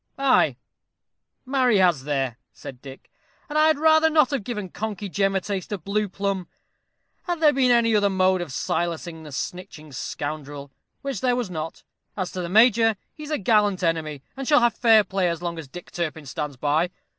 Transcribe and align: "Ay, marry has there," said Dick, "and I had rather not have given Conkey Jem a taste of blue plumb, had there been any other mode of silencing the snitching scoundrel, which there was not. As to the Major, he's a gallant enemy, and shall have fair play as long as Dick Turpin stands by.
"Ay, 0.17 0.57
marry 1.45 1.77
has 1.77 2.05
there," 2.05 2.39
said 2.51 2.81
Dick, 2.81 3.11
"and 3.47 3.55
I 3.55 3.67
had 3.67 3.77
rather 3.77 4.09
not 4.09 4.31
have 4.31 4.43
given 4.43 4.67
Conkey 4.71 5.09
Jem 5.09 5.35
a 5.35 5.41
taste 5.41 5.71
of 5.71 5.83
blue 5.83 6.09
plumb, 6.09 6.47
had 7.25 7.39
there 7.39 7.53
been 7.53 7.69
any 7.69 7.95
other 7.95 8.09
mode 8.09 8.41
of 8.41 8.51
silencing 8.51 9.21
the 9.21 9.29
snitching 9.29 9.93
scoundrel, 9.93 10.71
which 11.03 11.21
there 11.21 11.35
was 11.35 11.51
not. 11.51 11.83
As 12.17 12.31
to 12.31 12.41
the 12.41 12.49
Major, 12.49 12.95
he's 13.13 13.29
a 13.29 13.37
gallant 13.37 13.83
enemy, 13.83 14.23
and 14.35 14.47
shall 14.47 14.61
have 14.61 14.73
fair 14.73 15.03
play 15.03 15.29
as 15.29 15.43
long 15.43 15.59
as 15.59 15.67
Dick 15.67 15.91
Turpin 15.91 16.25
stands 16.25 16.57
by. 16.57 16.89